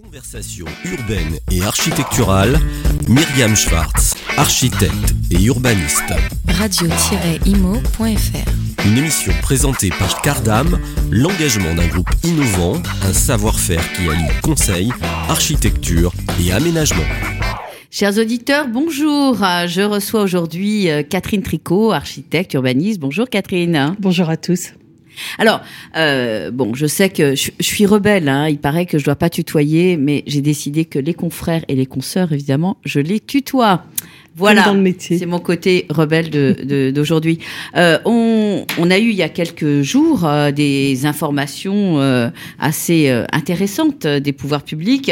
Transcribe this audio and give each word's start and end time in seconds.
Conversation 0.00 0.66
urbaine 0.84 1.40
et 1.50 1.60
architecturale, 1.62 2.56
Myriam 3.08 3.56
Schwartz, 3.56 4.14
architecte 4.36 5.14
et 5.32 5.42
urbaniste. 5.42 6.12
Radio-imo.fr 6.46 8.06
Une 8.86 8.96
émission 8.96 9.32
présentée 9.42 9.90
par 9.90 10.22
Cardam, 10.22 10.78
l'engagement 11.10 11.74
d'un 11.74 11.88
groupe 11.88 12.10
innovant, 12.22 12.80
un 13.02 13.12
savoir-faire 13.12 13.82
qui 13.94 14.08
allie 14.08 14.40
conseil, 14.40 14.92
architecture 15.28 16.12
et 16.40 16.52
aménagement. 16.52 17.02
Chers 17.90 18.18
auditeurs, 18.18 18.68
bonjour. 18.68 19.34
Je 19.66 19.82
reçois 19.82 20.22
aujourd'hui 20.22 20.90
euh, 20.90 21.02
Catherine 21.02 21.42
Tricot, 21.42 21.90
architecte 21.90 22.54
urbaniste. 22.54 23.00
Bonjour 23.00 23.28
Catherine. 23.28 23.96
Bonjour 23.98 24.30
à 24.30 24.36
tous. 24.36 24.74
Alors, 25.38 25.60
euh, 25.96 26.50
bon, 26.50 26.74
je 26.74 26.86
sais 26.86 27.08
que 27.10 27.34
je, 27.34 27.50
je 27.58 27.64
suis 27.64 27.86
rebelle, 27.86 28.28
hein, 28.28 28.48
il 28.48 28.58
paraît 28.58 28.86
que 28.86 28.98
je 28.98 29.04
dois 29.04 29.16
pas 29.16 29.30
tutoyer, 29.30 29.96
mais 29.96 30.22
j'ai 30.26 30.40
décidé 30.40 30.84
que 30.84 30.98
les 30.98 31.14
confrères 31.14 31.64
et 31.68 31.74
les 31.74 31.86
consoeurs, 31.86 32.32
évidemment, 32.32 32.76
je 32.84 33.00
les 33.00 33.20
tutoie. 33.20 33.84
Voilà, 34.36 34.62
c'est 35.18 35.26
mon 35.26 35.40
côté 35.40 35.86
rebelle 35.90 36.30
de- 36.30 36.54
de- 36.62 36.92
d'aujourd'hui. 36.92 37.40
Euh, 37.76 37.98
on, 38.04 38.64
on 38.78 38.88
a 38.88 38.96
eu 38.98 39.08
il 39.10 39.16
y 39.16 39.22
a 39.24 39.28
quelques 39.28 39.82
jours 39.82 40.24
euh, 40.24 40.52
des 40.52 41.06
informations 41.06 41.98
euh, 42.00 42.30
assez 42.60 43.10
intéressantes 43.32 44.06
des 44.06 44.32
pouvoirs 44.32 44.62
publics 44.62 45.10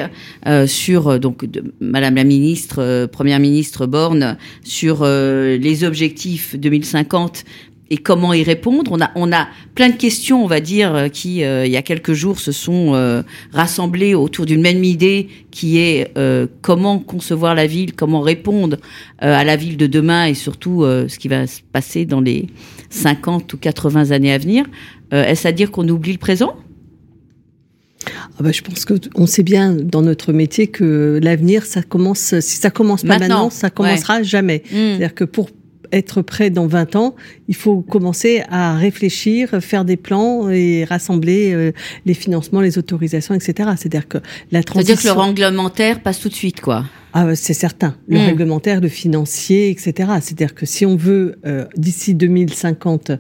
sur 0.67 1.19
donc 1.19 1.45
de, 1.45 1.65
Madame 1.81 2.15
la 2.15 2.23
ministre, 2.25 3.07
Première 3.07 3.41
ministre 3.41 3.87
Borne, 3.87 4.37
sur 4.63 5.05
les 5.05 5.83
objectifs 5.85 6.55
2050 6.57 7.45
et 7.91 7.99
comment 7.99 8.33
y 8.33 8.43
répondre. 8.43 8.91
On 8.93 9.01
a, 9.01 9.11
on 9.15 9.33
a 9.33 9.49
plein 9.75 9.89
de 9.91 9.97
questions, 9.97 10.43
on 10.43 10.47
va 10.47 10.61
dire, 10.61 10.95
euh, 10.95 11.09
qui, 11.09 11.45
euh, 11.45 11.67
il 11.67 11.73
y 11.73 11.77
a 11.77 11.83
quelques 11.83 12.13
jours, 12.13 12.41
se 12.41 12.53
sont 12.53 12.95
euh, 12.95 13.23
rassemblées 13.53 14.15
autour 14.15 14.47
d'une 14.47 14.61
même 14.61 14.83
idée 14.83 15.29
qui 15.51 15.79
est 15.79 16.11
euh, 16.19 16.47
comment 16.63 16.99
concevoir 16.99 17.55
la 17.55 17.67
ville, 17.67 17.95
comment 17.95 18.21
répondre 18.21 18.79
à 19.19 19.45
la 19.45 19.57
ville 19.57 19.77
de 19.77 19.87
demain 19.87 20.27
et 20.27 20.35
surtout 20.35 20.83
ce 20.85 21.19
qui 21.19 21.29
va 21.29 21.47
se 21.47 21.61
passer 21.73 22.05
dans 22.05 22.21
les 22.21 22.49
50 22.91 23.51
ou 23.55 23.57
80 23.57 24.11
années 24.11 24.33
à 24.33 24.37
venir. 24.37 24.67
Est-ce 25.11 25.49
à 25.49 25.53
dire 25.53 25.71
qu'on 25.71 25.89
oublie 25.89 26.13
le 26.13 26.19
présent? 26.19 26.57
Ah 28.07 28.43
bah, 28.43 28.53
je 28.53 28.61
pense 28.61 28.85
que 28.85 28.95
on 29.15 29.27
sait 29.27 29.43
bien 29.43 29.73
dans 29.73 30.03
notre 30.03 30.33
métier 30.33 30.67
que 30.67 31.19
l'avenir, 31.23 31.65
ça 31.65 31.83
commence. 31.83 32.39
Si 32.41 32.57
ça 32.57 32.71
commence 32.71 33.03
pas 33.03 33.19
Maintenant, 33.19 33.29
maintenant, 33.29 33.51
ça 33.51 33.71
commencera 33.71 34.23
jamais. 34.23 34.63
Hmm. 34.71 34.75
C'est-à-dire 34.75 35.15
que 35.15 35.25
pour 35.25 35.49
être 35.93 36.23
prêt 36.23 36.51
dans 36.51 36.67
20 36.67 36.97
ans, 36.97 37.15
il 37.49 37.55
faut 37.55 37.81
commencer 37.81 38.43
à 38.49 38.77
réfléchir, 38.77 39.61
faire 39.61 39.85
des 39.85 39.97
plans 39.97 40.49
et 40.51 40.85
rassembler 40.85 41.53
euh, 41.53 41.73
les 42.05 42.15
financements, 42.15 42.61
les 42.61 42.79
autorisations, 42.79 43.35
etc. 43.35 43.71
C'est-à-dire 43.77 44.09
que 44.09 44.19
la 44.51 44.63
transition. 44.63 44.97
C'est-à-dire 44.97 45.15
que 45.15 45.19
le 45.19 45.25
réglementaire 45.25 46.01
passe 46.01 46.21
tout 46.21 46.29
de 46.29 46.35
suite, 46.35 46.61
quoi. 46.61 46.85
Ah, 47.19 47.25
bah, 47.25 47.35
c'est 47.35 47.55
certain. 47.55 47.97
Le 48.09 48.19
Mm. 48.19 48.27
réglementaire, 48.27 48.81
le 48.83 48.89
financier, 48.89 49.71
etc. 49.71 50.11
C'est-à-dire 50.21 50.55
que 50.55 50.67
si 50.67 50.85
on 50.85 50.97
veut, 50.97 51.37
euh, 51.47 51.65
d'ici 51.75 52.13
2050, 52.15 53.11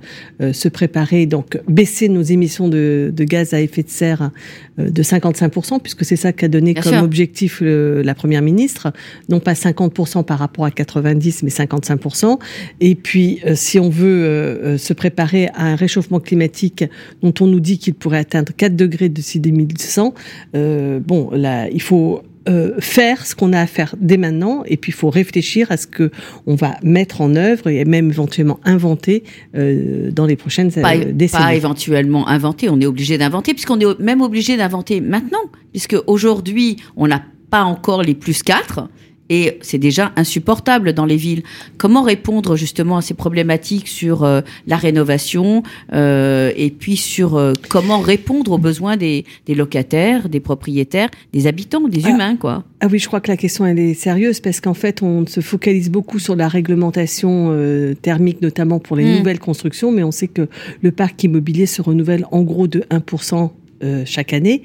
euh, 0.43 0.53
se 0.53 0.69
préparer, 0.69 1.25
donc 1.25 1.59
baisser 1.67 2.11
nos 2.11 2.21
émissions 2.21 2.69
de, 2.69 3.11
de 3.15 3.25
gaz 3.25 3.55
à 3.55 3.61
effet 3.63 3.83
de 3.83 3.89
serre 3.89 4.33
euh, 4.79 4.91
de 4.91 5.03
55%, 5.03 5.81
puisque 5.81 6.05
c'est 6.05 6.17
ça 6.17 6.35
qu'a 6.35 6.49
donné 6.49 6.75
Bien 6.75 6.83
comme 6.83 6.93
sûr. 6.93 7.03
objectif 7.03 7.63
le- 7.63 8.03
la 8.03 8.15
Première 8.15 8.43
ministre, 8.43 8.93
non 9.31 9.41
pas 9.41 9.55
50% 9.55 10.23
par 10.25 10.41
rapport 10.41 10.67
à 10.67 10.71
90, 10.71 11.43
mais 11.43 11.49
55%. 11.51 12.39
Et 12.83 12.97
puis, 12.97 13.41
euh, 13.47 13.55
si 13.55 13.79
on 13.79 13.89
veut 13.89 14.77
se 14.77 14.93
préparer 14.93 15.49
à 15.55 15.65
un 15.69 15.75
réchauffement 15.77 16.21
climatique 16.21 16.85
dont 17.23 17.33
on 17.41 17.47
nous 17.47 17.61
dit 17.61 17.79
qu'il 17.79 17.95
pourrait 17.95 18.19
atteindre 18.19 18.53
4 18.55 18.77
degrés 18.77 19.09
d'ici 19.09 19.41
2100, 19.41 20.13
euh, 20.55 21.01
bon, 21.01 21.31
là, 21.33 21.71
il 21.71 21.81
faut 21.81 22.21
euh, 22.49 22.73
faire 22.79 23.27
ce 23.27 23.35
qu'on 23.35 23.53
a 23.53 23.61
à 23.61 23.67
faire 23.67 23.95
dès 24.01 24.17
maintenant, 24.17 24.63
et 24.67 24.77
puis 24.77 24.91
il 24.91 24.95
faut 24.95 25.11
réfléchir 25.11 25.71
à 25.73 25.77
ce 25.77 25.87
que 25.87 26.11
on 26.47 26.55
va 26.55 26.77
mettre 26.83 27.21
en 27.21 27.35
œuvre 27.35 27.69
et 27.69 27.85
même 27.85 28.11
éventuellement 28.11 28.61
inventer 28.65 29.25
euh, 29.57 30.11
dans 30.13 30.27
les 30.27 30.37
prochaines 30.37 30.71
pas, 30.71 30.97
euh, 30.97 31.13
décennies. 31.13 31.45
pas 31.45 31.55
éventuellement 31.55 32.29
inventer, 32.29 32.69
on 32.69 32.81
est 32.81 32.87
obligé 32.87 33.19
d'inventer, 33.19 33.53
puisqu'on 33.53 33.81
est 33.81 33.99
même 33.99 34.21
obligé 34.21 34.57
d'inventer 34.57 35.01
maintenant, 35.01 35.41
puisque 35.73 35.97
aujourd'hui, 36.07 36.77
on 36.97 37.09
n'a 37.09 37.23
pas 37.51 37.65
encore 37.65 38.03
les 38.03 38.15
plus 38.15 38.43
4, 38.43 38.89
et 39.29 39.59
c'est 39.63 39.79
déjà 39.79 40.13
insupportable 40.17 40.93
dans 40.93 41.05
les 41.07 41.17
villes. 41.17 41.43
Comment 41.79 42.03
répondre 42.03 42.57
justement 42.57 42.97
à 42.97 43.03
ces 43.03 43.15
problématiques 43.15 43.89
sur 43.89 44.23
euh, 44.25 44.41
la 44.67 44.77
rénovation, 44.77 45.63
euh, 45.93 46.53
et 46.57 46.71
puis 46.71 46.97
sur 46.97 47.37
euh, 47.37 47.53
comment 47.69 48.01
répondre 48.01 48.53
aux 48.53 48.59
besoins 48.59 48.97
des, 48.97 49.25
des 49.47 49.55
locataires, 49.55 50.29
des 50.29 50.41
propriétaires, 50.41 51.11
des 51.33 51.47
habitants, 51.47 51.89
des 51.89 52.03
Ah. 52.05 52.11
humains, 52.11 52.37
quoi? 52.37 52.65
Ah 52.81 52.89
oui, 52.91 52.99
je 52.99 53.07
crois 53.07 53.21
que 53.21 53.31
la 53.31 53.37
question 53.37 53.65
elle 53.67 53.79
est 53.79 53.95
sérieuse 53.95 54.41
parce 54.41 54.61
qu'en 54.61 54.75
fait 54.75 55.03
on 55.03 55.27
se 55.27 55.41
focalise 55.41 55.91
beaucoup 55.91 56.19
sur 56.19 56.37
la 56.37 56.47
réglementation 56.49 57.95
thermique 58.03 58.43
notamment 58.43 58.79
pour 58.79 58.97
les 58.97 59.05
Mm. 59.05 59.17
nouvelles 59.19 59.39
constructions, 59.39 59.91
mais 59.93 60.03
on 60.03 60.11
sait 60.13 60.29
que 60.29 60.49
le 60.83 60.91
parc 60.93 61.23
immobilier 61.25 61.67
se 61.67 61.81
renouvelle 61.83 62.27
en 62.31 62.43
gros 62.43 62.67
de 62.67 62.85
1% 62.91 63.51
euh, 63.83 64.03
chaque 64.07 64.33
année. 64.33 64.63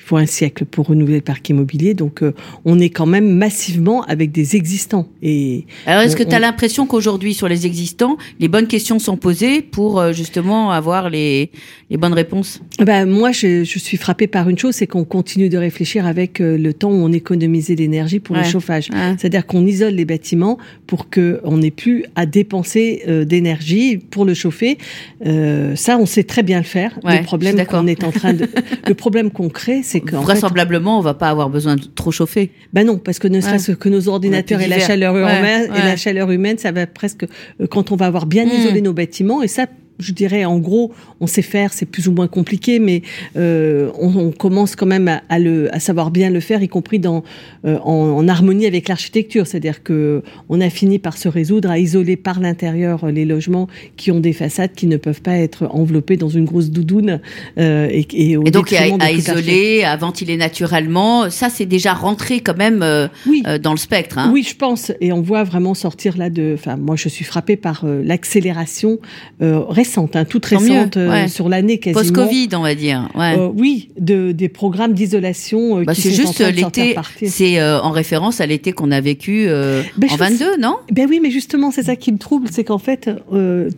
Il 0.00 0.02
faut 0.08 0.16
un 0.16 0.26
siècle 0.26 0.64
pour 0.64 0.86
renouveler 0.86 1.16
le 1.16 1.22
parc 1.22 1.48
immobilier, 1.48 1.92
donc 1.92 2.22
euh, 2.22 2.32
on 2.64 2.78
est 2.78 2.88
quand 2.88 3.04
même 3.04 3.28
massivement 3.34 4.04
avec 4.04 4.30
des 4.30 4.54
existants. 4.54 5.08
Et 5.22 5.66
Alors, 5.86 6.02
est-ce 6.02 6.14
que 6.14 6.22
tu 6.22 6.32
as 6.34 6.38
on- 6.38 6.40
l'impression 6.40 6.86
qu'aujourd'hui, 6.86 7.34
sur 7.34 7.48
les 7.48 7.66
existants, 7.66 8.16
les 8.38 8.46
bonnes 8.46 8.68
questions 8.68 9.00
sont 9.00 9.16
posées 9.16 9.60
pour 9.60 9.98
euh, 9.98 10.12
justement 10.12 10.70
avoir 10.70 11.10
les, 11.10 11.50
les 11.90 11.96
bonnes 11.96 12.12
réponses? 12.12 12.60
Ben, 12.78 13.06
moi, 13.06 13.32
je, 13.32 13.64
je 13.64 13.78
suis 13.80 13.96
frappée 13.96 14.28
par 14.28 14.48
une 14.48 14.56
chose, 14.56 14.76
c'est 14.76 14.86
qu'on 14.86 15.02
continue 15.04 15.48
de 15.48 15.58
réfléchir 15.58 16.06
avec 16.06 16.40
euh, 16.40 16.56
le 16.56 16.72
temps 16.72 16.90
où 16.90 16.94
on 17.04 17.12
économisait 17.12 17.74
l'énergie 17.74 18.20
pour 18.20 18.36
Ouais. 18.36 18.44
le 18.44 18.48
chauffage. 18.48 18.88
Ouais. 18.92 19.16
C'est-à-dire 19.18 19.46
qu'on 19.46 19.66
isole 19.66 19.94
les 19.94 20.04
bâtiments 20.04 20.58
pour 20.86 21.10
que 21.10 21.40
on 21.42 21.58
n'ait 21.58 21.72
plus 21.72 22.04
à 22.14 22.24
dépenser 22.24 23.02
d'énergie 23.26 23.96
pour 23.98 24.24
le 24.24 24.34
chauffer. 24.34 24.78
Ça, 25.74 25.98
on 25.98 26.06
sait 26.06 26.22
très 26.24 26.42
bien 26.42 26.58
le 26.58 26.64
faire. 26.64 26.98
Ouais, 27.04 27.18
le 27.18 27.24
problème 27.24 27.64
qu'on 27.66 27.86
est 27.86 28.04
en 28.04 28.12
train 28.12 28.32
de, 28.32 28.46
le 28.86 28.94
problème 28.94 29.30
qu'on 29.30 29.48
crée, 29.48 29.82
c'est 29.88 30.00
fait, 30.00 30.16
Vraisemblablement, 30.16 30.98
on 30.98 31.02
va 31.02 31.14
pas 31.14 31.28
avoir 31.28 31.48
besoin 31.50 31.76
de 31.76 31.82
trop 31.94 32.10
chauffer. 32.12 32.50
ben 32.72 32.86
non, 32.86 32.98
parce 32.98 33.18
que 33.18 33.26
ne 33.28 33.40
serait-ce 33.40 33.72
que 33.72 33.88
nos 33.88 34.08
ordinateurs 34.08 34.60
et 34.60 34.68
la 34.68 34.78
chaleur 34.78 35.16
humaine, 35.16 35.70
ouais. 35.70 35.78
et 35.78 35.82
la 35.82 35.96
chaleur 35.96 36.30
humaine, 36.30 36.58
ça 36.58 36.70
va 36.72 36.86
presque 36.86 37.24
euh, 37.60 37.66
quand 37.68 37.90
on 37.92 37.96
va 37.96 38.06
avoir 38.06 38.26
bien 38.26 38.44
Mm. 38.44 38.50
isolé 38.60 38.80
nos 38.82 38.92
bâtiments 38.92 39.42
et 39.42 39.48
ça. 39.48 39.66
Je 39.98 40.12
dirais, 40.12 40.44
en 40.44 40.58
gros, 40.58 40.92
on 41.20 41.26
sait 41.26 41.42
faire, 41.42 41.72
c'est 41.72 41.86
plus 41.86 42.08
ou 42.08 42.12
moins 42.12 42.28
compliqué, 42.28 42.78
mais 42.78 43.02
euh, 43.36 43.90
on, 43.98 44.14
on 44.16 44.30
commence 44.30 44.76
quand 44.76 44.86
même 44.86 45.08
à, 45.08 45.22
à 45.28 45.38
le, 45.38 45.74
à 45.74 45.80
savoir 45.80 46.10
bien 46.10 46.30
le 46.30 46.40
faire, 46.40 46.62
y 46.62 46.68
compris 46.68 46.98
dans, 46.98 47.24
euh, 47.64 47.78
en, 47.82 48.16
en 48.16 48.28
harmonie 48.28 48.66
avec 48.66 48.88
l'architecture. 48.88 49.46
C'est-à-dire 49.46 49.82
que 49.82 50.22
on 50.48 50.60
a 50.60 50.70
fini 50.70 50.98
par 50.98 51.16
se 51.18 51.28
résoudre 51.28 51.70
à 51.70 51.78
isoler 51.78 52.16
par 52.16 52.40
l'intérieur 52.40 53.04
euh, 53.04 53.10
les 53.10 53.24
logements 53.24 53.66
qui 53.96 54.10
ont 54.10 54.20
des 54.20 54.32
façades 54.32 54.72
qui 54.74 54.86
ne 54.86 54.96
peuvent 54.96 55.20
pas 55.22 55.36
être 55.36 55.68
enveloppés 55.72 56.16
dans 56.16 56.28
une 56.28 56.44
grosse 56.44 56.70
doudoune 56.70 57.20
euh, 57.58 57.88
et, 57.90 58.06
et, 58.12 58.36
au 58.36 58.44
Et 58.44 58.50
donc, 58.50 58.72
à, 58.72 58.82
à 59.00 59.10
isoler, 59.10 59.82
à 59.84 59.96
ventiler 59.96 60.36
naturellement, 60.36 61.28
ça, 61.30 61.48
c'est 61.50 61.66
déjà 61.66 61.92
rentré 61.92 62.40
quand 62.40 62.56
même 62.56 62.82
euh, 62.82 63.08
Oui. 63.26 63.42
euh, 63.46 63.58
dans 63.58 63.72
le 63.72 63.78
spectre. 63.78 64.18
Hein. 64.18 64.30
Oui, 64.32 64.44
je 64.48 64.54
pense, 64.54 64.92
et 65.00 65.12
on 65.12 65.20
voit 65.22 65.44
vraiment 65.44 65.74
sortir 65.74 66.16
là 66.16 66.30
de. 66.30 66.54
Enfin, 66.54 66.76
moi, 66.76 66.96
je 66.96 67.08
suis 67.08 67.24
frappée 67.24 67.56
par 67.56 67.84
l'accélération 67.84 68.98
euh, 69.42 69.58
récente, 69.88 70.16
hein, 70.16 70.24
toute 70.24 70.48
Tant 70.48 70.60
mieux, 70.60 70.72
récente 70.72 70.96
euh, 70.96 71.28
sur 71.28 71.48
l'année 71.48 71.78
quasiment. 71.78 72.00
Post-Covid, 72.00 72.48
on 72.54 72.62
va 72.62 72.74
dire. 72.74 73.08
Ouais. 73.14 73.36
Euh, 73.38 73.48
oui, 73.56 73.90
de, 73.98 74.32
des 74.32 74.48
programmes 74.48 74.92
d'isolation 74.92 75.78
euh, 75.78 75.84
Bah, 75.84 75.94
qui 75.94 76.02
c'est 76.02 76.10
sont 76.10 76.22
juste 76.22 76.54
l'été, 76.54 76.94
c'est 77.24 77.58
euh, 77.60 77.80
en 77.80 77.90
référence 77.90 78.40
à 78.40 78.46
l'été 78.46 78.72
qu'on 78.72 78.90
a 78.90 79.00
vécu 79.00 79.46
Ben, 79.46 80.08
en 80.10 80.14
je 80.14 80.18
22, 80.18 80.56
non? 80.58 80.76
Ben 80.92 81.06
oui, 81.08 81.20
mais 81.22 81.30
justement, 81.30 81.70
c'est 81.70 81.84
ça 81.84 81.96
qui 81.96 82.12
me 82.12 82.18
trouble, 82.18 82.48
c'est 82.50 82.64
qu'en 82.64 82.78
fait, 82.78 83.10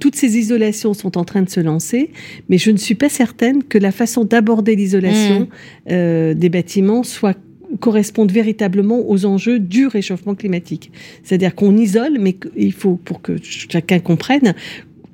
toutes 0.00 0.16
ces 0.16 0.38
isolations 0.38 0.94
sont 0.94 1.16
en 1.16 1.25
train 1.25 1.43
de 1.43 1.50
se 1.50 1.60
lancer, 1.60 2.10
mais 2.49 2.59
je 2.59 2.70
ne 2.70 2.76
suis 2.76 2.94
pas 2.94 3.09
certaine 3.09 3.62
que 3.62 3.78
la 3.78 3.93
façon 3.93 4.25
d'aborder 4.25 4.76
l'isolation 4.76 5.41
Mm. 5.41 5.47
euh, 5.93 6.34
des 6.34 6.49
bâtiments 6.49 7.03
soit 7.03 7.37
corresponde 7.78 8.32
véritablement 8.32 9.08
aux 9.08 9.26
enjeux 9.26 9.61
du 9.61 9.87
réchauffement 9.87 10.34
climatique. 10.34 10.90
C'est-à-dire 11.23 11.55
qu'on 11.55 11.76
isole, 11.76 12.19
mais 12.19 12.37
il 12.56 12.73
faut, 12.73 12.96
pour 12.96 13.23
que 13.23 13.37
chacun 13.43 14.00
comprenne, 14.00 14.55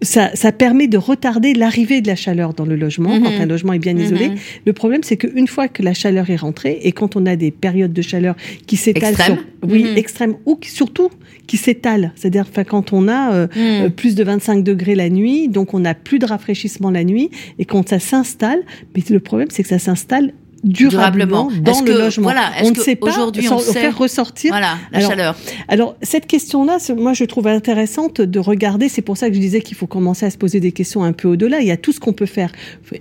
ça, 0.02 0.30
ça 0.34 0.52
permet 0.52 0.88
de 0.88 0.98
retarder 0.98 1.54
l'arrivée 1.54 2.00
de 2.02 2.06
la 2.08 2.16
chaleur 2.16 2.52
dans 2.52 2.66
le 2.66 2.76
logement 2.76 3.16
Mhm. 3.16 3.22
quand 3.22 3.30
un 3.40 3.46
logement 3.46 3.72
est 3.72 3.78
bien 3.78 3.96
isolé. 3.96 4.28
Mhm. 4.28 4.36
Le 4.66 4.72
problème, 4.72 5.02
c'est 5.02 5.16
qu'une 5.16 5.46
fois 5.48 5.68
que 5.68 5.82
la 5.82 5.94
chaleur 5.94 6.28
est 6.28 6.36
rentrée 6.36 6.78
et 6.82 6.92
quand 6.92 7.16
on 7.16 7.24
a 7.26 7.34
des 7.36 7.50
périodes 7.50 7.92
de 7.94 8.02
chaleur 8.02 8.36
qui 8.66 8.76
s'étalent 8.76 9.16
sur, 9.16 9.36
oui, 9.66 9.84
Mhm. 9.84 9.96
extrêmes, 9.96 10.34
ou 10.44 10.56
qui, 10.56 10.70
surtout 10.70 11.08
qui 11.46 11.56
s'étalent, 11.56 12.12
c'est-à-dire 12.14 12.46
quand 12.68 12.92
on 12.92 13.08
a 13.08 13.32
euh, 13.32 13.46
Mm. 13.46 13.58
euh, 13.58 13.88
plus 13.88 14.14
de 14.14 14.22
25 14.24 14.62
degrés 14.62 14.94
la 14.96 15.08
nuit, 15.08 15.48
donc 15.48 15.72
on 15.74 15.78
n'a 15.80 15.94
plus 15.94 16.18
de 16.18 16.26
rafraîchissement 16.26 16.90
la 16.90 17.04
nuit, 17.04 17.30
et 17.58 17.64
quand 17.64 17.88
ça 17.88 17.98
s'installe, 17.98 18.60
mais 18.94 19.02
le 19.08 19.20
problème, 19.20 19.48
c'est 19.50 19.62
que 19.62 19.68
ça 19.68 19.78
s'installe 19.78 20.32
durablement, 20.66 21.50
dans 21.60 21.80
le 21.80 21.92
logement. 21.92 22.24
Voilà, 22.24 22.50
on 22.62 22.70
ne 22.70 22.74
sait 22.74 22.96
pas 22.96 23.08
aujourd'hui 23.08 23.48
on 23.48 23.58
sait 23.58 23.72
faire 23.72 23.96
ressortir 23.96 24.52
voilà, 24.52 24.76
la 24.92 25.00
chaleur. 25.00 25.36
Alors 25.68 25.96
cette 26.02 26.26
question-là, 26.26 26.78
moi 26.96 27.12
je 27.12 27.24
trouve 27.24 27.46
intéressante 27.46 28.20
de 28.20 28.38
regarder. 28.38 28.88
C'est 28.88 29.02
pour 29.02 29.16
ça 29.16 29.28
que 29.28 29.34
je 29.34 29.40
disais 29.40 29.60
qu'il 29.60 29.76
faut 29.76 29.86
commencer 29.86 30.26
à 30.26 30.30
se 30.30 30.38
poser 30.38 30.60
des 30.60 30.72
questions 30.72 31.04
un 31.04 31.12
peu 31.12 31.28
au-delà. 31.28 31.60
Il 31.60 31.66
y 31.66 31.70
a 31.70 31.76
tout 31.76 31.92
ce 31.92 32.00
qu'on 32.00 32.12
peut 32.12 32.26
faire. 32.26 32.52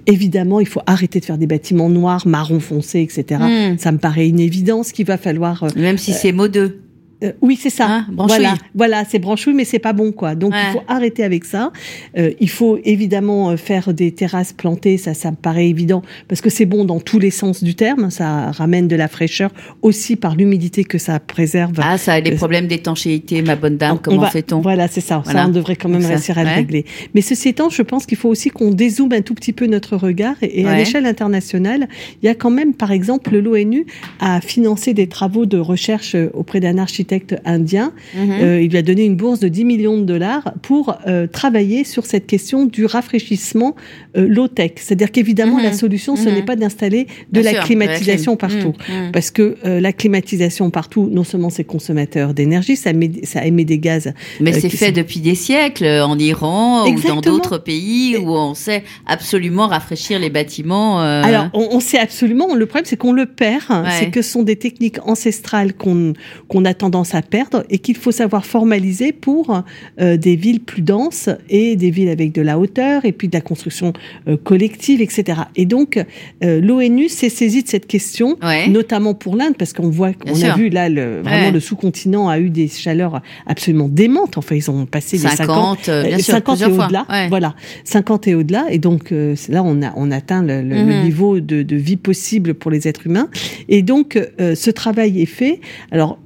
Évidemment, 0.06 0.60
il 0.60 0.68
faut 0.68 0.82
arrêter 0.86 1.20
de 1.20 1.26
faire 1.26 1.38
des 1.38 1.48
bâtiments 1.48 1.90
noirs, 1.90 2.28
marron 2.28 2.60
foncé, 2.60 3.02
etc. 3.02 3.42
Hmm. 3.42 3.78
Ça 3.78 3.92
me 3.92 3.98
paraît 3.98 4.28
une 4.28 4.40
évidence 4.40 4.92
qu'il 4.92 5.06
va 5.06 5.18
falloir. 5.18 5.64
Euh, 5.64 5.70
Même 5.76 5.98
si 5.98 6.14
c'est 6.14 6.32
modeux. 6.32 6.85
Euh, 7.24 7.32
oui, 7.42 7.58
c'est 7.60 7.70
ça. 7.70 7.88
Hein, 7.88 8.06
voilà, 8.14 8.56
voilà, 8.74 9.06
c'est 9.06 9.20
branchouille, 9.20 9.54
mais 9.54 9.64
c'est 9.64 9.80
pas 9.80 9.94
bon, 9.94 10.12
quoi. 10.12 10.36
Donc 10.36 10.54
il 10.54 10.74
faut 10.74 10.84
arrêter 10.88 11.24
avec 11.24 11.46
ça. 11.46 11.72
Euh, 12.18 12.32
il 12.42 12.50
faut 12.50 12.78
évidemment 12.84 13.52
euh, 13.52 13.58
faire 13.58 13.94
des 13.94 14.12
terrasses 14.12 14.52
plantées, 14.52 14.98
ça, 14.98 15.14
ça 15.14 15.32
me 15.32 15.36
paraît 15.36 15.70
évident, 15.70 16.02
parce 16.28 16.42
que 16.42 16.50
c'est 16.50 16.66
bon 16.66 16.84
dans 16.84 17.00
tous 17.00 17.20
les 17.20 17.32
sens 17.32 17.64
du 17.64 17.76
terme. 17.76 18.10
Ça 18.12 18.52
ramène 18.52 18.88
de 18.88 18.96
la 18.96 19.08
fraîcheur 19.08 19.52
aussi 19.82 20.18
par 20.18 20.36
l'humidité 20.36 20.84
que 20.84 20.98
ça 20.98 21.20
préserve. 21.20 21.74
Ah, 21.78 21.98
ça 21.98 22.14
a 22.14 22.22
des 22.22 22.32
problèmes 22.32 22.68
d'étanchéité, 22.68 23.42
ma 23.42 23.56
bonne 23.56 23.78
dame. 23.78 23.98
comment 24.02 24.26
fait-on? 24.28 24.60
Voilà, 24.60 24.88
c'est 24.90 25.02
ça. 25.02 25.24
Ça, 25.26 25.46
on 25.48 25.52
devrait 25.52 25.78
quand 25.78 25.90
même 25.90 26.06
réussir 26.06 26.38
à 26.38 26.44
le 26.44 26.50
régler. 26.50 26.86
Mais 27.14 27.22
ceci 27.22 27.50
étant, 27.50 27.70
je 27.70 27.82
pense 27.82 28.06
qu'il 28.06 28.18
faut 28.18 28.30
aussi 28.30 28.50
qu'on 28.50 28.72
dézoome 28.72 29.14
un 29.14 29.22
tout 29.22 29.36
petit 29.36 29.54
peu 29.54 29.68
notre 29.68 29.96
regard. 29.96 30.36
Et, 30.42 30.66
à 30.66 30.76
l'échelle 30.76 31.06
internationale, 31.06 31.88
il 32.22 32.26
y 32.26 32.30
a 32.30 32.36
quand 32.36 32.50
même, 32.50 32.74
par 32.74 32.92
exemple, 32.92 33.38
l'ONU 33.38 33.86
a 34.20 34.42
financé 34.42 34.94
des 34.94 35.08
travaux 35.08 35.46
de 35.46 35.58
recherche 35.58 36.16
auprès 36.34 36.60
d'un 36.60 36.78
architecte 36.78 37.05
indien. 37.46 37.94
Mhm. 38.16 38.32
Euh, 38.32 38.62
il 38.62 38.72
lui 38.72 38.78
a 38.78 38.82
donné 38.82 39.04
une 39.04 39.16
bourse 39.16 39.40
de 39.40 39.48
10 39.48 39.66
millions 39.66 39.98
de 39.98 40.04
dollars 40.04 40.54
pour 40.62 40.98
euh, 41.08 41.28
travailler 41.28 41.84
sur 41.84 42.06
cette 42.06 42.28
question 42.28 42.66
du 42.66 42.86
rafraîchissement 42.86 43.76
euh, 44.18 44.28
low-tech. 44.28 44.74
C'est-à-dire 44.78 45.12
qu'évidemment, 45.12 45.60
la 45.60 45.70
mhm. 45.70 45.76
solution, 45.76 46.16
ce 46.16 46.30
mhm. 46.30 46.36
n'est 46.36 46.46
pas 46.46 46.56
d'installer 46.56 47.08
de 47.32 47.42
la 47.42 47.54
climatisation 47.56 48.36
partout. 48.36 48.74
Parce 49.14 49.32
que 49.32 49.56
la 49.64 49.94
climatisation 49.94 50.70
partout, 50.70 51.10
non 51.12 51.24
seulement 51.24 51.50
c'est 51.50 51.64
consommateur 51.64 52.34
d'énergie, 52.34 52.76
ça, 52.76 52.92
ça 53.24 53.46
émet 53.46 53.66
des 53.66 53.80
gaz. 53.80 54.14
Mais 54.40 54.54
c'est 54.54 54.70
fait 54.70 54.92
depuis 54.92 55.20
des 55.20 55.36
siècles 55.36 55.86
en 55.86 56.18
Iran 56.18 56.88
ou 56.88 57.00
dans 57.02 57.22
d'autres 57.22 57.58
pays 57.58 58.18
où 58.18 58.30
on 58.30 58.54
sait 58.54 58.84
absolument 59.06 59.68
rafraîchir 59.68 60.20
les 60.20 60.30
bâtiments. 60.30 61.00
Alors, 61.00 61.50
on, 61.54 61.80
sait 61.80 62.00
absolument. 62.00 62.56
Le 62.56 62.66
problème, 62.66 62.86
c'est 62.86 62.98
qu'on 62.98 63.14
le 63.14 63.26
perd. 63.26 63.64
C'est 64.00 64.10
que 64.10 64.22
ce 64.22 64.32
sont 64.32 64.44
des 64.44 64.56
techniques 64.56 64.98
ancestrales 65.06 65.74
qu'on 65.74 66.14
qu'on 66.48 66.66
a 66.66 66.74
tendance 66.74 66.95
à 67.04 67.22
perdre 67.22 67.64
et 67.70 67.80
qu'il 67.80 67.98
faut 67.98 68.12
savoir 68.12 68.46
formaliser 68.46 69.12
pour 69.12 69.64
euh, 70.00 70.18
des 70.18 70.36
villes 70.36 70.62
plus 70.62 70.82
denses 70.82 71.30
et 71.50 71.76
des 71.76 71.90
villes 71.90 72.10
avec 72.10 72.32
de 72.32 72.42
la 72.42 72.58
hauteur 72.58 73.06
et 73.06 73.12
puis 73.12 73.28
de 73.28 73.36
la 73.36 73.42
construction 73.42 73.94
euh, 74.28 74.38
collective, 74.38 75.02
etc. 75.02 75.42
Et 75.56 75.66
donc, 75.66 76.04
euh, 76.44 76.62
l'ONU 76.62 77.10
s'est 77.10 77.30
saisie 77.30 77.64
de 77.64 77.68
cette 77.68 77.88
question, 77.88 78.38
notamment 78.70 79.14
pour 79.14 79.36
l'Inde, 79.36 79.56
parce 79.58 79.74
qu'on 79.74 79.90
voit, 79.90 80.12
on 80.26 80.42
a 80.42 80.56
vu 80.56 80.70
là, 80.70 80.90
le, 80.90 81.22
vraiment 81.22 81.52
le 81.52 81.60
sous-continent 81.60 82.30
a 82.30 82.40
eu 82.40 82.50
des 82.50 82.68
chaleurs 82.68 83.22
absolument 83.46 83.90
démentes. 83.90 84.38
Enfin, 84.38 84.56
ils 84.56 84.72
ont 84.72 84.86
passé 84.86 85.18
les 85.18 85.28
50, 85.28 85.90
50 86.20 86.62
et 86.62 86.66
au-delà. 86.66 87.06
Voilà, 87.30 87.56
50 87.84 88.28
et 88.28 88.36
au-delà. 88.36 88.66
Et 88.70 88.78
donc, 88.78 89.12
là, 89.12 89.64
on 89.64 89.82
a, 89.82 89.94
on 89.96 90.12
atteint 90.12 90.44
le, 90.44 90.62
mhm. 90.62 91.04
niveau 91.04 91.40
de, 91.40 91.64
de, 91.64 91.76
vie 91.76 91.98
possible 91.98 92.54
pour 92.54 92.72
les 92.72 92.88
êtres 92.88 93.08
humains. 93.08 93.30
Et 93.68 93.82
donc, 93.82 94.20
ce 94.40 94.70
travail 94.70 95.22
est 95.22 95.26
fait. 95.26 95.60
Alors, 95.92 96.20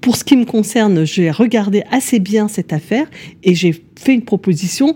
pour 0.00 0.16
ce 0.16 0.24
qui 0.24 0.36
me 0.36 0.44
concerne, 0.44 1.04
j'ai 1.04 1.30
regardé 1.30 1.82
assez 1.90 2.18
bien 2.20 2.48
cette 2.48 2.72
affaire 2.72 3.06
et 3.42 3.54
j'ai 3.54 3.72
fait 3.98 4.14
une 4.14 4.24
proposition 4.24 4.94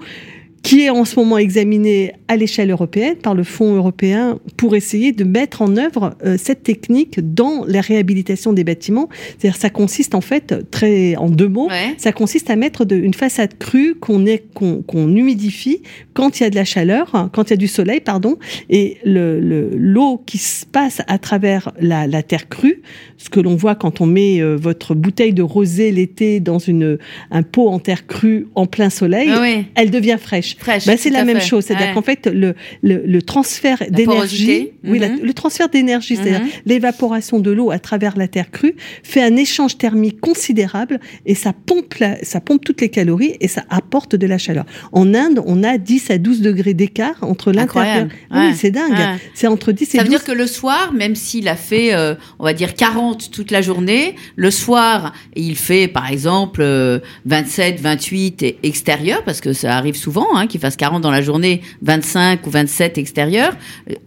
qui 0.64 0.80
est 0.80 0.90
en 0.90 1.04
ce 1.04 1.16
moment 1.16 1.36
examiné 1.36 2.14
à 2.26 2.36
l'échelle 2.36 2.70
européenne 2.70 3.16
par 3.16 3.34
le 3.34 3.44
Fonds 3.44 3.74
européen 3.74 4.40
pour 4.56 4.74
essayer 4.74 5.12
de 5.12 5.22
mettre 5.22 5.60
en 5.60 5.76
œuvre 5.76 6.16
euh, 6.24 6.36
cette 6.38 6.62
technique 6.62 7.20
dans 7.34 7.66
la 7.68 7.82
réhabilitation 7.82 8.54
des 8.54 8.64
bâtiments. 8.64 9.10
C'est-à-dire, 9.38 9.60
ça 9.60 9.68
consiste 9.68 10.14
en 10.14 10.22
fait, 10.22 10.70
très 10.70 11.16
en 11.16 11.28
deux 11.28 11.48
mots, 11.48 11.68
ça 11.98 12.12
consiste 12.12 12.48
à 12.48 12.56
mettre 12.56 12.86
de, 12.86 12.96
une 12.96 13.12
façade 13.12 13.58
crue 13.58 13.94
qu'on 13.94 14.24
qu'on 14.54 15.14
humidifie 15.14 15.82
quand 16.14 16.40
il 16.40 16.44
y 16.44 16.46
a 16.46 16.50
de 16.50 16.54
la 16.54 16.64
chaleur, 16.64 17.28
quand 17.34 17.44
il 17.44 17.50
y 17.50 17.52
a 17.52 17.58
du 17.58 17.68
soleil, 17.68 18.00
pardon, 18.00 18.38
et 18.70 18.96
le 19.04 19.68
l'eau 19.76 20.22
qui 20.24 20.38
se 20.38 20.64
passe 20.64 21.02
à 21.08 21.18
travers 21.18 21.72
la, 21.78 22.06
la 22.06 22.22
terre 22.22 22.48
crue, 22.48 22.80
ce 23.18 23.28
que 23.28 23.40
l'on 23.40 23.54
voit 23.54 23.74
quand 23.74 24.00
on 24.00 24.06
met 24.06 24.40
euh, 24.40 24.56
votre 24.56 24.94
bouteille 24.94 25.34
de 25.34 25.42
rosé 25.42 25.92
l'été 25.92 26.40
dans 26.40 26.58
une 26.58 26.98
un 27.30 27.42
pot 27.42 27.68
en 27.68 27.80
terre 27.80 28.06
crue 28.06 28.46
en 28.54 28.64
plein 28.64 28.88
soleil, 28.88 29.28
ah 29.30 29.44
elle 29.74 29.90
devient 29.90 30.16
fraîche. 30.18 30.53
Bah, 30.66 30.96
c'est 30.96 31.10
la 31.10 31.24
même 31.24 31.40
chose. 31.40 31.64
C'est-à-dire 31.64 31.94
qu'en 31.94 32.02
fait, 32.02 32.26
le, 32.26 32.54
le, 32.82 33.22
transfert 33.22 33.82
d'énergie, 33.90 34.70
oui, 34.84 35.00
mhm. 35.00 35.20
le 35.22 35.32
transfert 35.32 35.68
d'énergie, 35.68 36.16
c'est-à-dire 36.16 36.40
mhm. 36.40 36.48
l'évaporation 36.66 37.40
de 37.40 37.50
l'eau 37.50 37.70
à 37.70 37.78
travers 37.78 38.16
la 38.16 38.28
terre 38.28 38.50
crue, 38.50 38.74
fait 39.02 39.22
un 39.22 39.36
échange 39.36 39.78
thermique 39.78 40.20
considérable 40.20 41.00
et 41.26 41.34
ça 41.34 41.52
pompe, 41.52 41.94
ça 42.22 42.40
pompe 42.40 42.64
toutes 42.64 42.80
les 42.80 42.88
calories 42.88 43.36
et 43.40 43.48
ça 43.48 43.64
apporte 43.70 44.16
de 44.16 44.26
la 44.26 44.38
chaleur. 44.38 44.64
En 44.92 45.14
Inde, 45.14 45.40
on 45.46 45.62
a 45.62 45.78
10 45.78 46.10
à 46.10 46.18
12 46.18 46.40
degrés 46.40 46.74
d'écart 46.74 47.16
entre 47.22 47.52
l'intérieur. 47.52 48.08
Oui, 48.30 48.54
c'est 48.54 48.70
dingue. 48.70 48.94
C'est 49.34 49.46
entre 49.46 49.72
10 49.72 49.82
et 49.82 49.86
12. 49.86 49.96
Ça 49.96 50.02
veut 50.02 50.08
dire 50.08 50.24
que 50.24 50.32
le 50.32 50.46
soir, 50.46 50.92
même 50.92 51.14
s'il 51.14 51.48
a 51.48 51.56
fait, 51.56 51.94
euh, 51.94 52.14
on 52.38 52.44
va 52.44 52.52
dire 52.52 52.74
40 52.74 53.30
toute 53.30 53.50
la 53.50 53.62
journée, 53.62 54.14
le 54.36 54.50
soir, 54.50 55.12
il 55.36 55.56
fait 55.56 55.88
par 55.88 56.10
exemple 56.10 56.62
27, 57.26 57.78
euh, 57.78 57.82
28 57.82 58.44
extérieur, 58.62 59.22
parce 59.24 59.40
que 59.40 59.52
ça 59.52 59.76
arrive 59.76 59.96
souvent, 59.96 60.26
hein, 60.34 60.43
qui 60.46 60.58
fasse 60.58 60.76
40 60.76 61.02
dans 61.02 61.10
la 61.10 61.22
journée, 61.22 61.62
25 61.82 62.46
ou 62.46 62.50
27 62.50 62.98
extérieurs, 62.98 63.56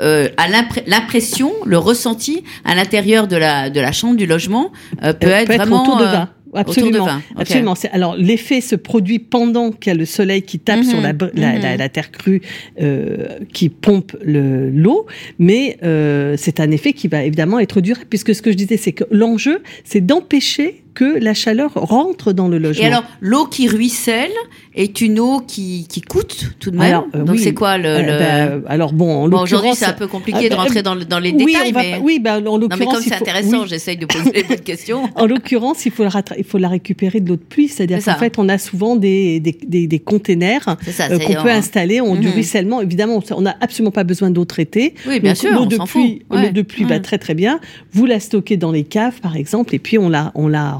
euh, 0.01 0.29
à 0.37 0.47
l'impression, 0.87 1.51
le 1.65 1.77
ressenti 1.77 2.43
à 2.65 2.75
l'intérieur 2.75 3.27
de 3.27 3.35
la, 3.35 3.69
de 3.69 3.79
la 3.79 3.91
chambre, 3.91 4.15
du 4.15 4.25
logement, 4.25 4.71
euh, 5.03 5.13
peut, 5.13 5.27
être, 5.27 5.53
vraiment... 5.53 5.83
Autour 5.83 5.97
de 5.97 6.05
20. 6.05 6.29
Euh, 6.57 6.59
absolument, 6.59 7.07
absolument. 7.35 7.73
Alors 7.91 8.15
l'effet 8.15 8.61
se 8.61 8.75
produit 8.75 9.19
pendant 9.19 9.71
qu'il 9.71 9.91
y 9.91 9.95
a 9.95 9.97
le 9.97 10.05
soleil 10.05 10.41
qui 10.43 10.59
tape 10.59 10.83
sur 10.83 11.01
la, 11.01 11.13
mhm. 11.13 11.31
la, 11.35 11.77
mhm. 11.77 11.89
terre 11.89 12.11
crue, 12.11 12.41
euh, 12.81 13.39
qui 13.53 13.69
pompe 13.69 14.15
l'eau, 14.23 15.05
mais 15.39 15.77
euh, 15.83 16.35
c'est 16.37 16.59
un 16.59 16.71
effet 16.71 16.93
qui 16.93 17.07
va 17.07 17.23
évidemment 17.23 17.59
être 17.59 17.81
dur, 17.81 17.97
puisque 18.09 18.33
ce 18.33 18.41
que 18.41 18.51
je 18.51 18.57
disais, 18.57 18.77
c'est 18.77 18.93
que 18.93 19.03
l'enjeu, 19.11 19.61
c'est 19.83 20.01
d'empêcher 20.01 20.83
que 20.97 21.19
la 21.19 21.35
chaleur 21.35 21.73
rentre 21.75 22.33
dans 22.33 22.47
le 22.47 22.57
logement. 22.57 22.83
Et 22.83 22.87
alors, 22.87 23.03
l'eau 23.21 23.45
qui 23.45 23.67
ruisselle 23.67 24.31
est 24.73 24.99
une 24.99 25.19
eau 25.19 25.41
qui, 25.45 25.85
qui 25.87 26.01
coûte 26.01 26.55
tout 26.59 26.71
de 26.71 26.77
même. 26.77 26.87
Alors, 26.87 27.07
euh, 27.13 27.23
Donc 27.23 27.37
c'est 27.37 27.53
quoi 27.53 27.77
le, 27.77 27.87
euh, 27.87 28.57
bah, 28.57 28.67
Alors 28.67 28.93
bon, 28.93 29.27
bon 29.27 29.41
aujourd'hui 29.41 29.75
c'est 29.75 29.85
un 29.85 29.93
peu 29.93 30.07
compliqué 30.07 30.49
de 30.49 30.55
ah, 30.55 30.63
rentrer 30.63 30.81
dans, 30.81 30.95
dans 30.95 31.19
les 31.19 31.33
oui, 31.33 31.53
détails. 31.53 31.73
mais... 31.73 31.99
Oui, 32.01 32.17
bah, 32.19 32.39
en 32.39 32.57
l'occurrence, 32.57 32.79
mais 32.79 32.85
comme 32.85 33.03
c'est 33.03 33.13
intéressant, 33.13 33.67
j'essaye 33.67 33.97
de 33.97 34.07
poser 34.07 34.31
des 34.41 34.57
questions. 34.57 35.07
en 35.15 35.27
l'occurrence, 35.27 35.85
il 35.85 35.91
faut 35.91 36.03
la 36.03 36.09
il 36.35 36.43
faut 36.43 36.57
la 36.57 36.69
récupérer 36.69 37.19
de 37.19 37.29
l'eau 37.29 37.35
de 37.35 37.41
pluie, 37.41 37.67
c'est-à-dire 37.67 38.03
qu'en 38.03 38.15
fait, 38.15 38.39
on 38.39 38.49
a 38.49 38.57
souvent 38.57 38.95
des 38.95 39.39
des, 39.39 39.55
des, 39.67 39.85
des 39.85 39.99
containers 39.99 40.67
euh, 40.67 41.19
qu'on 41.19 41.43
peut 41.43 41.51
installer 41.51 42.01
en 42.01 42.15
du 42.15 42.27
mhm. 42.27 42.33
ruissellement. 42.33 42.81
Évidemment, 42.81 43.21
on 43.31 43.41
n'a 43.41 43.55
absolument 43.61 43.91
pas 43.91 44.03
besoin 44.03 44.31
d'eau 44.31 44.45
traitée. 44.45 44.95
Oui, 45.07 45.19
bien 45.19 45.35
sûr. 45.35 45.53
L'eau 45.53 45.67
de 45.67 45.77
pluie, 45.77 46.23
l'eau 46.31 46.49
de 46.49 46.61
pluie 46.63 46.85
va 46.85 46.95
mhm. 46.95 47.03
très 47.03 47.19
très 47.19 47.35
bien. 47.35 47.59
Vous 47.93 48.07
la 48.07 48.19
stockez 48.19 48.57
dans 48.57 48.71
les 48.71 48.83
caves, 48.83 49.21
par 49.21 49.35
exemple, 49.35 49.75
et 49.75 49.79
puis 49.79 49.99
on 49.99 50.09
la 50.09 50.31
on 50.33 50.47
la 50.47 50.73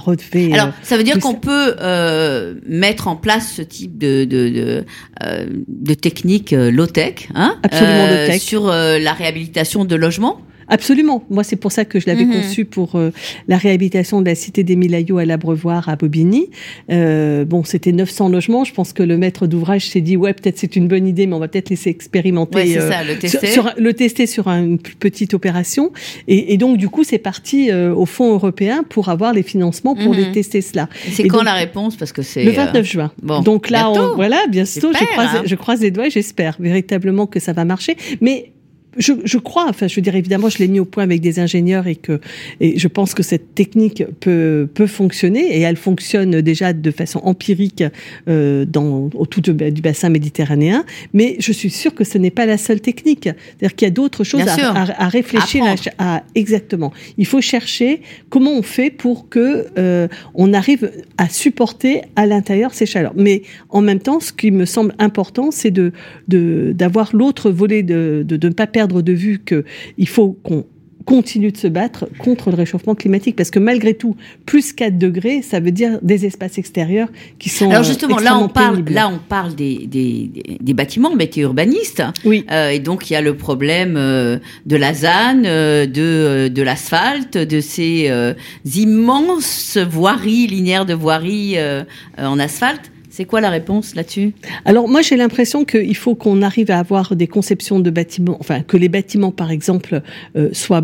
alors, 0.54 0.68
euh, 0.68 0.72
ça 0.84 0.98
veut 0.98 1.04
dire 1.04 1.20
qu'on 1.20 1.34
peut 1.34 1.76
euh, 1.82 2.56
mettre 2.66 3.08
en 3.08 3.16
place 3.16 3.54
ce 3.56 3.62
type 3.62 3.98
de 3.98 4.24
de, 4.24 4.50
de, 4.50 4.86
euh, 5.24 5.46
de 5.68 5.94
technique 5.94 6.52
low 6.52 6.88
tech, 6.88 7.28
hein, 7.36 7.58
Absolument 7.64 8.08
low 8.08 8.28
tech. 8.28 8.42
sur 8.42 8.68
la 8.68 9.14
réhabilitation 9.14 9.86
de 9.86 9.96
logements? 9.96 10.42
Absolument. 10.68 11.24
Moi, 11.30 11.44
c'est 11.44 11.56
pour 11.56 11.72
ça 11.72 11.86
que 11.86 12.00
je 12.00 12.08
l'avais 12.08 12.26
mhm. 12.26 12.42
conçu 12.42 12.66
pour 12.66 12.96
euh, 12.96 13.12
la 13.48 13.58
réhabilitation 13.58 14.22
de 14.22 14.26
la 14.26 14.36
cité 14.36 14.64
des 14.64 14.76
Milaillots 14.76 15.18
à 15.18 15.26
l'Abreuvoir 15.26 15.90
à 15.90 15.96
Bobigny. 15.96 16.50
Euh, 16.92 17.46
bon, 17.46 17.64
c'était 17.64 17.92
900 17.92 18.30
logements. 18.30 18.64
Je 18.64 18.74
pense 18.74 18.94
que 18.94 19.04
le 19.04 19.18
maître 19.18 19.48
d'ouvrage 19.48 19.88
s'est 19.88 20.02
dit 20.02 20.18
ouais, 20.18 20.34
peut-être 20.34 20.58
c'est 20.58 20.76
une 20.76 20.88
bonne 20.88 21.08
idée, 21.08 21.28
mais 21.28 21.36
on 21.36 21.40
va 21.40 21.48
peut-être 21.48 21.70
laisser 21.70 21.90
expérimenter, 21.90 22.58
ouais, 22.58 22.78
euh, 22.78 22.90
ça, 22.90 23.04
le, 23.04 23.18
tester. 23.18 23.48
Sur, 23.48 23.74
le 23.78 23.94
tester 23.94 24.26
sur 24.28 24.48
une 24.48 24.78
petite 24.78 25.34
opération. 25.34 25.92
Et, 26.28 26.54
et 26.54 26.58
donc, 26.58 26.78
du 26.78 26.90
coup, 26.90 27.04
c'est 27.04 27.18
parti 27.18 27.72
euh, 27.72 27.94
au 27.94 28.06
Fonds 28.06 28.34
européen 28.34 28.84
pour 28.88 29.10
avoir 29.10 29.34
les 29.34 29.44
financements 29.44 29.96
pour 29.96 30.14
les 30.14 30.26
mhm. 30.26 30.32
tester 30.32 30.62
cela. 30.62 30.90
C'est 31.12 31.28
quand 31.28 31.44
la 31.44 31.54
réponse? 31.54 31.96
Parce 31.96 32.12
que 32.12 32.22
c'est 32.22 32.44
le 32.44 32.52
29 32.52 32.86
juin. 32.86 33.12
Bon, 33.22 33.42
donc 33.42 33.70
là, 33.70 33.90
on, 33.90 34.16
voilà, 34.16 34.46
bientôt. 34.50 34.92
Je 34.94 35.06
croise, 35.06 35.36
hein. 35.36 35.44
je 35.46 35.56
croise 35.56 35.82
les 35.82 35.92
doigts. 35.92 36.10
J'espère 36.10 36.58
véritablement 36.60 37.28
que 37.28 37.40
ça 37.40 37.54
va 37.54 37.66
marcher. 37.66 37.96
Mais 38.22 38.52
je, 38.98 39.13
je, 39.24 39.38
crois, 39.38 39.66
enfin, 39.70 39.88
je 39.88 39.96
veux 39.96 40.01
dire, 40.01 40.16
évidemment, 40.16 40.50
je 40.50 40.58
l'ai 40.60 40.68
mis 40.68 40.80
au 40.80 40.86
point 40.86 41.04
avec 41.04 41.22
des 41.22 41.39
ingénieurs 41.39 41.88
et 41.88 41.96
que, 41.96 42.20
et 42.60 42.77
je 42.77 42.88
pense 42.88 43.13
que 43.13 43.24
cette 43.24 43.56
technique 43.56 44.04
peut, 44.20 44.68
peut 44.74 44.88
fonctionner 44.88 45.58
et 45.58 45.62
elle 45.62 45.77
fonctionne 45.77 46.42
déjà 46.42 46.74
de 46.74 46.92
façon 46.92 47.20
empirique 47.24 47.84
euh, 48.27 48.66
dans, 48.66 49.10
autour 49.16 49.42
du 49.42 49.82
bassin 49.82 50.10
méditerranéen. 50.10 50.86
Mais 51.13 51.36
je 51.39 51.51
suis 51.51 51.70
sûre 51.70 51.94
que 51.94 52.04
ce 52.04 52.18
n'est 52.18 52.32
pas 52.32 52.46
la 52.46 52.58
seule 52.58 52.82
technique. 52.82 53.24
C'est-à-dire 53.25 53.75
qu'il 53.75 53.88
y 53.88 53.92
a 53.92 53.94
d'autres 53.94 54.24
choses 54.24 54.48
à, 54.48 54.72
à, 54.72 55.06
à, 55.06 55.08
réfléchir 55.10 55.63
à, 55.98 56.24
exactement. 56.36 56.94
Il 57.18 57.25
faut 57.25 57.42
chercher 57.42 58.01
comment 58.30 58.51
on 58.51 58.62
fait 58.62 58.89
pour 58.89 59.30
que 59.30 59.68
euh, 59.77 60.08
on 60.34 60.54
arrive 60.54 60.92
à 61.18 61.30
supporter 61.30 62.01
à 62.16 62.25
l'intérieur 62.25 62.74
ces 62.74 62.86
chaleurs. 62.86 63.13
Mais 63.16 63.44
en 63.70 63.82
même 63.82 64.00
temps, 64.00 64.20
ce 64.20 64.32
qui 64.32 64.51
me 64.51 64.66
semble 64.66 64.94
important, 65.00 65.51
c'est 65.51 65.72
de 65.72 65.92
d'avoir 66.27 67.16
l'autre 67.16 67.50
volet 67.50 67.84
de, 67.84 68.24
de, 68.27 68.38
de 68.38 68.48
ne 68.48 68.54
pas 68.54 68.68
perdre 68.68 68.87
de 68.88 69.13
vue 69.13 69.39
qu'il 69.46 70.08
faut 70.08 70.38
qu'on 70.44 70.65
continue 71.06 71.53
de 71.53 71.58
se 71.58 71.67
battre 71.67 72.06
contre 72.20 72.50
le 72.51 72.58
réchauffement 72.58 72.94
climatique 72.94 73.38
parce 73.38 73.50
que 73.50 73.60
malgré 73.60 73.94
tout, 73.94 74.17
plus 74.46 74.74
4 74.74 74.98
degrés, 74.98 75.41
ça 75.41 75.62
veut 75.62 75.72
dire 75.72 76.00
des 76.01 76.25
espaces 76.25 76.58
extérieurs 76.58 77.08
qui 77.39 77.48
sont 77.48 77.72
Alors 77.72 77.84
justement, 77.84 78.17
là 78.17 78.38
on 78.38 78.50
parle, 78.50 78.74
pénibles. 78.75 78.91
là 78.94 79.08
on 79.08 79.17
parle 79.17 79.56
des, 79.56 79.88
des, 79.88 80.29
des 80.60 80.74
bâtiments, 80.74 81.15
mais 81.15 81.29
tu 81.29 81.39
es 81.39 81.44
urbaniste. 81.44 82.03
Oui. 82.25 82.46
Euh, 82.51 82.72
et 82.72 82.79
donc 82.79 83.10
il 83.10 83.13
y 83.13 83.15
a 83.15 83.22
le 83.22 83.38
problème 83.38 83.96
euh, 83.96 84.38
de 84.65 84.75
la 84.75 84.94
ZAN, 84.94 85.44
euh, 85.46 85.86
de, 85.86 86.01
euh, 86.01 86.50
de 86.50 86.62
l'asphalte, 86.62 87.38
de 87.38 87.62
ces 87.62 88.08
euh, 88.10 88.34
immenses 88.75 89.77
voiries, 89.77 90.48
linéaires 90.48 90.86
de 90.86 90.94
voiries 90.94 91.53
euh, 91.58 91.84
euh, 92.20 92.25
en 92.25 92.38
asphalte. 92.38 92.91
C'est 93.18 93.26
quoi 93.26 93.42
la 93.42 93.50
réponse 93.50 93.96
là-dessus? 93.96 94.36
Alors 94.64 94.88
moi 94.88 95.02
j'ai 95.02 95.18
l'impression 95.18 95.66
qu'il 95.66 95.96
faut 95.96 96.14
qu'on 96.14 96.44
arrive 96.44 96.70
à 96.70 96.78
avoir 96.78 97.16
des 97.16 97.26
conceptions 97.26 97.80
de 97.80 97.90
bâtiments, 97.90 98.38
enfin 98.40 98.62
que 98.62 98.78
les 98.78 98.90
bâtiments 98.90 99.32
par 99.32 99.50
exemple 99.50 100.04
euh, 100.36 100.50
soient 100.54 100.84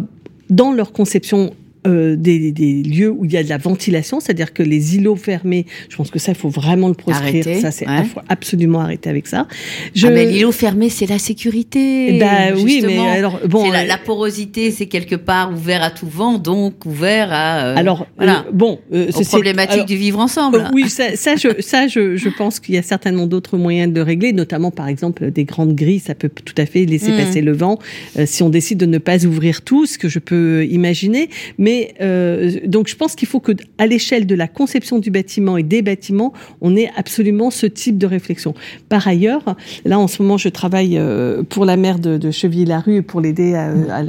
dans 0.49 0.71
leur 0.71 0.93
conception 0.93 1.53
euh, 1.87 2.15
des, 2.15 2.51
des 2.51 2.83
lieux 2.83 3.09
où 3.11 3.25
il 3.25 3.31
y 3.33 3.37
a 3.37 3.43
de 3.43 3.49
la 3.49 3.57
ventilation, 3.57 4.19
c'est-à-dire 4.19 4.53
que 4.53 4.63
les 4.63 4.95
îlots 4.95 5.15
fermés, 5.15 5.65
je 5.89 5.95
pense 5.95 6.09
que 6.11 6.19
ça 6.19 6.31
il 6.31 6.37
faut 6.37 6.49
vraiment 6.49 6.87
le 6.87 6.93
proscrire, 6.93 7.27
Arrêter, 7.45 7.61
ça 7.61 7.71
c'est 7.71 7.87
ouais. 7.87 8.03
absolument 8.29 8.79
arrêter 8.81 9.09
avec 9.09 9.27
ça. 9.27 9.47
Je... 9.95 10.07
Ah, 10.07 10.11
mais 10.11 10.25
l'îlot 10.25 10.51
fermé, 10.51 10.89
c'est 10.89 11.05
la 11.07 11.19
sécurité. 11.19 12.17
Bah 12.19 12.55
oui, 12.55 12.81
mais 12.85 12.97
alors 12.99 13.39
bon, 13.47 13.65
C'est 13.65 13.71
la, 13.71 13.81
euh, 13.83 13.85
la 13.87 13.97
porosité, 13.97 14.71
c'est 14.71 14.85
quelque 14.87 15.15
part 15.15 15.51
ouvert 15.51 15.83
à 15.83 15.91
tout 15.91 16.07
vent, 16.07 16.37
donc 16.37 16.85
ouvert 16.85 17.29
à. 17.31 17.65
euh, 17.65 17.75
alors 17.75 18.07
voilà. 18.17 18.45
euh, 18.47 18.51
bon, 18.53 18.79
euh, 18.93 19.07
aux 19.09 19.11
c'est- 19.23 19.27
problématiques 19.27 19.73
alors, 19.73 19.85
du 19.85 19.97
vivre 19.97 20.19
ensemble. 20.19 20.69
Oui, 20.73 20.89
ça, 20.89 21.15
ça, 21.15 21.35
je, 21.35 21.49
ça, 21.61 21.87
je, 21.87 22.15
je 22.15 22.29
pense 22.29 22.59
qu'il 22.59 22.75
y 22.75 22.77
a 22.77 22.81
certainement 22.81 23.27
d'autres 23.27 23.57
moyens 23.57 23.91
de 23.93 24.01
régler, 24.01 24.33
notamment 24.33 24.71
par 24.71 24.87
exemple 24.87 25.31
des 25.31 25.43
grandes 25.43 25.75
grilles, 25.75 25.99
ça 25.99 26.15
peut 26.15 26.29
tout 26.29 26.55
à 26.57 26.65
fait 26.65 26.85
laisser 26.85 27.11
Mm. 27.11 27.17
passer 27.17 27.41
le 27.41 27.51
vent 27.51 27.77
euh, 28.17 28.25
si 28.25 28.43
on 28.43 28.49
décide 28.49 28.77
de 28.77 28.85
ne 28.85 28.97
pas 28.97 29.25
ouvrir 29.25 29.61
tout, 29.61 29.85
ce 29.85 29.97
que 29.97 30.07
je 30.09 30.19
peux 30.19 30.65
imaginer. 30.65 31.29
Mais 31.57 31.72
euh, 32.01 32.51
donc, 32.65 32.87
je 32.87 32.95
pense 32.95 33.15
qu'il 33.15 33.27
faut 33.27 33.39
que, 33.39 33.51
à 33.77 33.87
l'échelle 33.87 34.25
de 34.25 34.35
la 34.35 34.47
conception 34.47 34.99
du 34.99 35.11
bâtiment 35.11 35.57
et 35.57 35.63
des 35.63 35.81
bâtiments, 35.81 36.33
on 36.61 36.75
ait 36.75 36.89
absolument 36.95 37.51
ce 37.51 37.65
type 37.65 37.97
de 37.97 38.07
réflexion. 38.07 38.53
Par 38.89 39.07
ailleurs, 39.07 39.55
là 39.85 39.99
en 39.99 40.07
ce 40.07 40.21
moment, 40.21 40.37
je 40.37 40.49
travaille 40.49 40.97
euh, 40.97 41.43
pour 41.43 41.65
la 41.65 41.77
maire 41.77 41.99
de, 41.99 42.17
de 42.17 42.31
Chevilly-la-Rue 42.31 43.03
pour 43.03 43.21
l'aider 43.21 43.53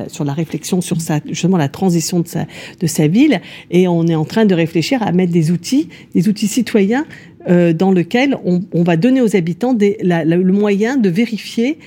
sur 0.09 0.25
la 0.25 0.33
réflexion 0.33 0.80
sur 0.80 0.97
justement 1.26 1.56
la 1.56 1.68
transition 1.68 2.21
de 2.21 2.87
sa, 2.87 3.06
ville, 3.06 3.40
et 3.71 3.88
on 3.88 4.06
est 4.06 4.14
en 4.14 4.25
train 4.25 4.47
de 4.47 4.54
réfléchir 4.54 5.02
à 5.02 5.12
mettre 5.12 5.33
des 5.33 5.50
outils, 5.50 5.88
des 6.14 6.28
outils 6.28 6.49
citoyens 6.49 7.04
euh, 7.49 7.73
dans 7.73 7.92
lesquels 7.92 8.37
on, 8.44 8.83
va 8.83 8.97
donner 8.97 9.21
aux 9.21 9.37
habitants 9.37 9.76
le 9.78 10.52
moyen 10.52 10.97
de 10.97 11.09
vérifier 11.09 11.78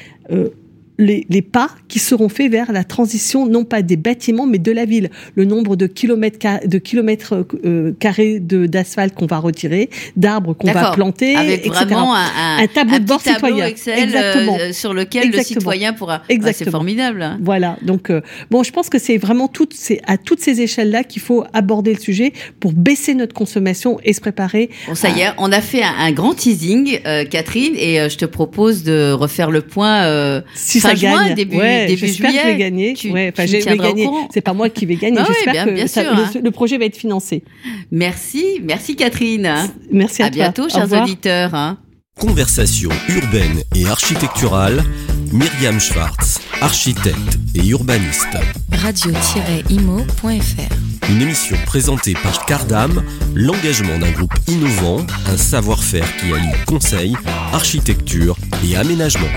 les, 0.99 1.25
les 1.29 1.41
pas 1.41 1.69
qui 1.87 1.99
seront 1.99 2.29
faits 2.29 2.51
vers 2.51 2.71
la 2.71 2.83
transition, 2.83 3.45
non 3.45 3.63
pas 3.63 3.81
des 3.81 3.97
bâtiments, 3.97 4.45
mais 4.47 4.57
de 4.57 4.71
la 4.71 4.85
ville. 4.85 5.09
Le 5.35 5.45
nombre 5.45 5.75
de 5.75 5.85
kilomètres, 5.87 6.37
de 6.65 6.77
kilomètres 6.79 7.45
euh, 7.65 7.93
carrés 7.99 8.39
d'asphalte 8.39 9.13
qu'on 9.13 9.25
va 9.27 9.37
retirer, 9.37 9.89
d'arbres 10.15 10.53
qu'on 10.53 10.71
va 10.71 10.91
planter, 10.91 11.35
Avec 11.35 11.65
etc. 11.65 11.85
vraiment 11.85 12.15
un, 12.15 12.19
un, 12.37 12.57
Un 12.63 12.67
tableau 12.67 12.99
de 12.99 13.05
bord 13.05 13.19
petit 13.19 13.33
tableau 13.33 13.47
citoyen. 13.47 13.65
Excel 13.67 13.99
Exactement. 13.99 14.57
euh, 14.59 14.73
sur 14.73 14.93
lequel 14.93 15.23
le 15.23 15.27
Exactement. 15.29 15.59
citoyen 15.59 15.93
pourra. 15.93 16.15
Ah, 16.15 16.23
c'est 16.27 16.33
Exactement. 16.33 16.71
formidable. 16.71 17.21
hein. 17.21 17.37
Voilà, 17.41 17.77
donc 17.83 18.09
euh, 18.09 18.21
bon, 18.49 18.63
je 18.63 18.71
pense 18.71 18.89
que 18.89 18.97
c'est 18.99 19.17
vraiment 19.17 19.47
toutes 19.47 19.73
ces, 19.73 20.01
à 20.07 20.17
toutes 20.17 20.39
ces 20.39 20.61
échelles-là 20.61 21.03
qu'il 21.03 21.21
faut 21.21 21.43
aborder 21.53 21.93
le 21.93 21.99
sujet 21.99 22.33
pour 22.59 22.73
baisser 22.73 23.13
notre 23.13 23.33
consommation 23.33 23.99
et 24.03 24.13
se 24.13 24.21
préparer. 24.21 24.69
Bon, 24.87 24.95
ça 24.95 25.09
y 25.09 25.21
est, 25.21 25.29
on 25.37 25.51
a 25.51 25.61
fait 25.61 25.83
un, 25.83 26.11
grand 26.11 26.33
teasing, 26.33 26.99
euh, 27.05 27.23
Catherine, 27.25 27.75
et 27.75 28.09
je 28.09 28.17
te 28.17 28.25
propose 28.25 28.83
de 28.83 29.11
refaire 29.11 29.51
le 29.51 29.61
point. 29.61 30.03
euh, 30.05 30.41
Fin 30.89 30.95
ça 30.95 30.95
juin, 30.95 31.23
gagne, 31.25 31.35
début- 31.35 31.57
ouais, 31.57 31.85
début 31.87 32.07
j'espère 32.07 32.31
que 32.31 32.35
je 32.35 32.39
juillet, 32.41 32.53
vais 32.53 32.59
gagner. 32.59 32.93
tu- 32.93 33.11
ouais, 33.11 33.31
enfin, 33.33 33.45
je 33.45 33.51
vais 33.57 33.77
gagner. 33.77 34.07
C'est 34.33 34.41
pas 34.41 34.53
moi 34.53 34.69
qui 34.69 34.85
vais 34.85 34.95
gagner. 34.95 35.17
Ah 35.19 35.25
oui, 35.27 35.33
j'espère 35.35 35.53
bien- 35.53 35.65
que 35.65 35.71
bien 35.71 35.87
ça- 35.87 36.03
sûr, 36.03 36.15
le, 36.15 36.21
hein. 36.23 36.31
le 36.43 36.51
projet 36.51 36.77
va 36.77 36.85
être 36.85 36.97
financé. 36.97 37.43
Merci, 37.91 38.61
merci 38.63 38.95
Catherine. 38.95 39.51
Merci 39.91 40.23
à, 40.23 40.25
À 40.25 40.29
toi. 40.29 40.35
bientôt, 40.35 40.69
chers 40.69 40.91
auditeurs. 41.01 41.53
hein. 41.55 41.77
Conversation 42.19 42.89
urbaine 43.09 43.61
et 43.75 43.85
architecturale, 43.85 44.83
Myriam 45.31 45.79
Schwartz, 45.79 46.39
architecte 46.61 47.37
et 47.53 47.63
urbaniste. 47.67 48.25
radio-imo.fr 48.71 51.09
Une 51.11 51.21
émission 51.21 51.55
présentée 51.67 52.13
par 52.13 52.43
Cardam, 52.45 53.03
l'engagement 53.35 53.99
d'un 53.99 54.09
groupe 54.11 54.33
innovant, 54.47 55.05
un 55.31 55.37
savoir-faire 55.37 56.07
qui 56.17 56.33
allie 56.33 56.47
conseil, 56.65 57.13
architecture 57.53 58.35
et 58.67 58.75
aménagement. 58.75 59.27